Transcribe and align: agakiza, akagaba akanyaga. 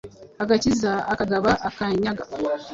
agakiza, 0.43 0.91
akagaba 1.13 1.51
akanyaga. 1.67 2.23